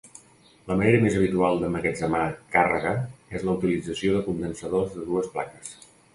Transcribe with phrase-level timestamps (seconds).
[0.69, 2.23] La manera més habitual d'emmagatzemar
[2.57, 2.95] càrrega
[3.41, 5.79] és la utilització de condensadors de dues plaques.